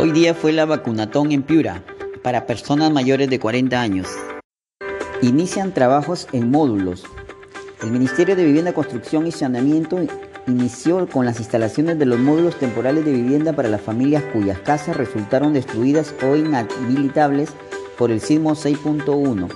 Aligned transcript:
Hoy 0.00 0.12
día 0.12 0.32
fue 0.32 0.52
la 0.52 0.64
vacunatón 0.64 1.32
en 1.32 1.42
Piura 1.42 1.82
para 2.22 2.46
personas 2.46 2.92
mayores 2.92 3.28
de 3.28 3.40
40 3.40 3.80
años. 3.80 4.06
Inician 5.22 5.74
trabajos 5.74 6.28
en 6.30 6.52
módulos. 6.52 7.02
El 7.82 7.90
Ministerio 7.90 8.36
de 8.36 8.44
Vivienda, 8.44 8.72
Construcción 8.72 9.26
y 9.26 9.32
Saneamiento 9.32 9.98
inició 10.46 11.08
con 11.08 11.26
las 11.26 11.40
instalaciones 11.40 11.98
de 11.98 12.06
los 12.06 12.20
módulos 12.20 12.54
temporales 12.60 13.04
de 13.04 13.10
vivienda 13.10 13.54
para 13.54 13.68
las 13.68 13.80
familias 13.80 14.22
cuyas 14.32 14.60
casas 14.60 14.96
resultaron 14.96 15.52
destruidas 15.52 16.14
o 16.22 16.36
inhabilitables 16.36 17.50
por 17.98 18.12
el 18.12 18.20
sismo 18.20 18.52
6.1. 18.54 19.48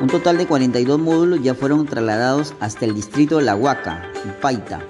Un 0.00 0.06
total 0.08 0.38
de 0.38 0.46
42 0.48 0.98
módulos 0.98 1.40
ya 1.40 1.54
fueron 1.54 1.86
trasladados 1.86 2.52
hasta 2.58 2.84
el 2.84 2.96
distrito 2.96 3.38
de 3.38 3.44
La 3.44 3.54
Huaca, 3.54 4.10
Paita. 4.40 4.80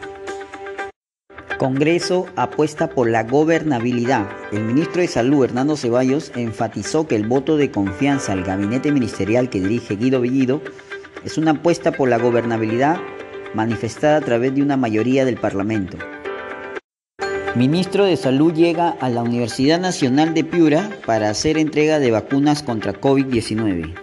Congreso 1.60 2.26
apuesta 2.36 2.88
por 2.88 3.10
la 3.10 3.24
gobernabilidad. 3.24 4.30
El 4.50 4.64
ministro 4.64 5.02
de 5.02 5.08
Salud, 5.08 5.44
Hernando 5.44 5.76
Ceballos, 5.76 6.32
enfatizó 6.34 7.06
que 7.06 7.16
el 7.16 7.26
voto 7.26 7.58
de 7.58 7.70
confianza 7.70 8.32
al 8.32 8.44
gabinete 8.44 8.90
ministerial 8.90 9.50
que 9.50 9.60
dirige 9.60 9.96
Guido 9.96 10.22
Bellido 10.22 10.62
es 11.22 11.36
una 11.36 11.50
apuesta 11.50 11.92
por 11.92 12.08
la 12.08 12.16
gobernabilidad 12.16 12.98
manifestada 13.52 14.16
a 14.16 14.20
través 14.22 14.54
de 14.54 14.62
una 14.62 14.78
mayoría 14.78 15.26
del 15.26 15.36
Parlamento. 15.36 15.98
Ministro 17.54 18.06
de 18.06 18.16
Salud 18.16 18.54
llega 18.54 18.96
a 18.98 19.10
la 19.10 19.22
Universidad 19.22 19.78
Nacional 19.78 20.32
de 20.32 20.44
Piura 20.44 20.88
para 21.04 21.28
hacer 21.28 21.58
entrega 21.58 21.98
de 21.98 22.10
vacunas 22.10 22.62
contra 22.62 22.98
COVID-19. 22.98 23.96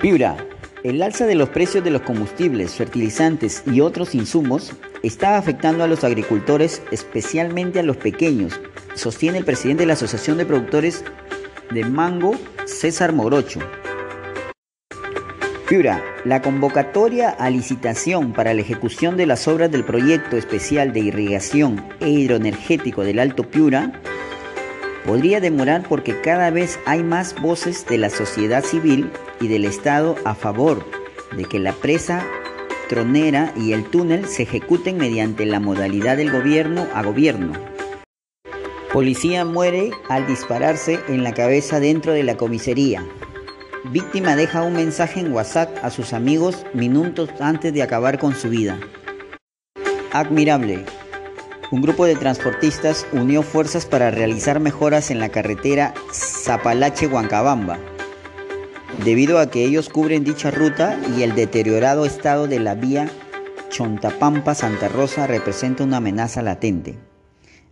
Piura, 0.00 0.38
el 0.82 1.02
alza 1.02 1.26
de 1.26 1.34
los 1.34 1.50
precios 1.50 1.84
de 1.84 1.90
los 1.90 2.00
combustibles, 2.00 2.72
fertilizantes 2.72 3.64
y 3.66 3.82
otros 3.82 4.14
insumos 4.14 4.72
está 5.06 5.36
afectando 5.36 5.84
a 5.84 5.86
los 5.86 6.04
agricultores, 6.04 6.82
especialmente 6.90 7.80
a 7.80 7.82
los 7.82 7.96
pequeños, 7.96 8.60
sostiene 8.94 9.38
el 9.38 9.44
presidente 9.44 9.82
de 9.82 9.86
la 9.86 9.92
Asociación 9.92 10.38
de 10.38 10.46
Productores 10.46 11.04
de 11.70 11.84
Mango, 11.84 12.34
César 12.64 13.12
Morocho. 13.12 13.60
Piura, 15.68 16.02
la 16.24 16.42
convocatoria 16.42 17.30
a 17.30 17.50
licitación 17.50 18.32
para 18.32 18.54
la 18.54 18.60
ejecución 18.60 19.16
de 19.16 19.26
las 19.26 19.48
obras 19.48 19.70
del 19.70 19.84
proyecto 19.84 20.36
especial 20.36 20.92
de 20.92 21.00
irrigación 21.00 21.84
e 21.98 22.08
hidroenergético 22.08 23.02
del 23.02 23.18
Alto 23.18 23.50
Piura 23.50 24.00
podría 25.04 25.40
demorar 25.40 25.84
porque 25.88 26.20
cada 26.20 26.50
vez 26.50 26.78
hay 26.86 27.02
más 27.02 27.40
voces 27.40 27.84
de 27.86 27.98
la 27.98 28.10
sociedad 28.10 28.64
civil 28.64 29.10
y 29.40 29.48
del 29.48 29.64
Estado 29.64 30.16
a 30.24 30.34
favor 30.34 30.84
de 31.36 31.44
que 31.44 31.58
la 31.58 31.72
presa 31.72 32.24
tronera 32.88 33.52
y 33.56 33.72
el 33.72 33.84
túnel 33.84 34.26
se 34.26 34.44
ejecuten 34.44 34.96
mediante 34.96 35.46
la 35.46 35.60
modalidad 35.60 36.16
del 36.16 36.30
gobierno 36.30 36.86
a 36.94 37.02
gobierno. 37.02 37.52
Policía 38.92 39.44
muere 39.44 39.90
al 40.08 40.26
dispararse 40.26 41.00
en 41.08 41.22
la 41.22 41.34
cabeza 41.34 41.80
dentro 41.80 42.12
de 42.12 42.22
la 42.22 42.36
comisaría. 42.36 43.04
Víctima 43.90 44.36
deja 44.36 44.62
un 44.62 44.74
mensaje 44.74 45.20
en 45.20 45.32
WhatsApp 45.32 45.76
a 45.82 45.90
sus 45.90 46.12
amigos 46.12 46.64
minutos 46.72 47.30
antes 47.40 47.72
de 47.72 47.82
acabar 47.82 48.18
con 48.18 48.34
su 48.34 48.48
vida. 48.48 48.78
Admirable. 50.12 50.84
Un 51.70 51.82
grupo 51.82 52.06
de 52.06 52.16
transportistas 52.16 53.06
unió 53.12 53.42
fuerzas 53.42 53.86
para 53.86 54.10
realizar 54.10 54.60
mejoras 54.60 55.10
en 55.10 55.18
la 55.18 55.28
carretera 55.28 55.94
Zapalache-Huancabamba 56.12 57.95
debido 59.04 59.38
a 59.38 59.50
que 59.50 59.64
ellos 59.64 59.88
cubren 59.88 60.24
dicha 60.24 60.50
ruta 60.50 60.98
y 61.16 61.22
el 61.22 61.34
deteriorado 61.34 62.06
estado 62.06 62.46
de 62.46 62.60
la 62.60 62.74
vía 62.74 63.08
Chontapampa-Santa 63.70 64.88
Rosa 64.88 65.26
representa 65.26 65.84
una 65.84 65.98
amenaza 65.98 66.42
latente. 66.42 66.96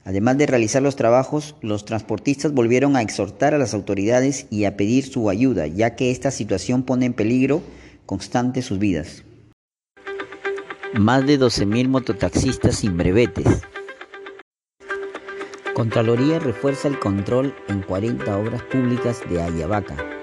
Además 0.04 0.36
de 0.36 0.46
realizar 0.46 0.82
los 0.82 0.96
trabajos, 0.96 1.56
los 1.62 1.86
transportistas 1.86 2.52
volvieron 2.52 2.94
a 2.94 3.02
exhortar 3.02 3.54
a 3.54 3.58
las 3.58 3.72
autoridades 3.72 4.46
y 4.50 4.66
a 4.66 4.76
pedir 4.76 5.06
su 5.06 5.30
ayuda, 5.30 5.66
ya 5.66 5.96
que 5.96 6.10
esta 6.10 6.30
situación 6.30 6.82
pone 6.82 7.06
en 7.06 7.14
peligro 7.14 7.62
constante 8.04 8.60
sus 8.60 8.78
vidas. 8.78 9.24
Más 10.92 11.26
de 11.26 11.40
12.000 11.40 11.88
mototaxistas 11.88 12.76
sin 12.76 12.98
brevetes. 12.98 13.62
Contraloría 15.74 16.38
refuerza 16.38 16.86
el 16.86 16.98
control 16.98 17.54
en 17.68 17.82
40 17.82 18.36
obras 18.36 18.62
públicas 18.64 19.22
de 19.28 19.42
Ayabaca. 19.42 20.13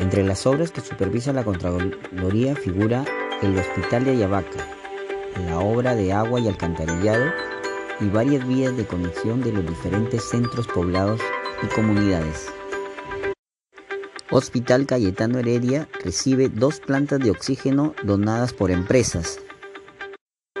Entre 0.00 0.24
las 0.24 0.46
obras 0.46 0.70
que 0.70 0.80
supervisa 0.80 1.32
la 1.34 1.44
Contraloría 1.44 2.56
figura 2.56 3.04
el 3.42 3.56
Hospital 3.56 4.04
de 4.04 4.12
Ayabaca, 4.12 4.66
la 5.46 5.58
obra 5.58 5.94
de 5.94 6.10
agua 6.12 6.40
y 6.40 6.48
alcantarillado 6.48 7.26
y 8.00 8.08
varias 8.08 8.48
vías 8.48 8.74
de 8.78 8.86
conexión 8.86 9.42
de 9.42 9.52
los 9.52 9.66
diferentes 9.66 10.24
centros 10.24 10.66
poblados 10.68 11.20
y 11.62 11.66
comunidades. 11.74 12.50
Hospital 14.30 14.86
Cayetano 14.86 15.38
Heredia 15.38 15.86
recibe 16.02 16.48
dos 16.48 16.80
plantas 16.80 17.20
de 17.20 17.30
oxígeno 17.30 17.94
donadas 18.02 18.54
por 18.54 18.70
empresas. 18.70 19.38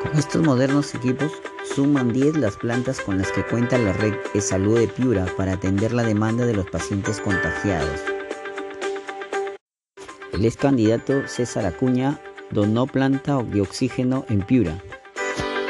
Con 0.02 0.18
estos 0.18 0.42
modernos 0.42 0.94
equipos 0.94 1.32
suman 1.74 2.12
10 2.12 2.36
las 2.36 2.56
plantas 2.56 3.00
con 3.00 3.16
las 3.16 3.32
que 3.32 3.46
cuenta 3.46 3.78
la 3.78 3.94
red 3.94 4.14
de 4.34 4.40
salud 4.42 4.78
de 4.78 4.88
Piura 4.88 5.26
para 5.36 5.54
atender 5.54 5.92
la 5.92 6.02
demanda 6.02 6.44
de 6.44 6.54
los 6.54 6.68
pacientes 6.68 7.20
contagiados. 7.20 8.09
El 10.32 10.44
ex 10.44 10.56
candidato 10.56 11.26
César 11.26 11.66
Acuña 11.66 12.20
donó 12.50 12.86
planta 12.86 13.42
de 13.42 13.60
oxígeno 13.60 14.24
en 14.28 14.42
Piura. 14.42 14.82